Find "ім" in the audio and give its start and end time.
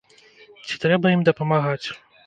1.19-1.29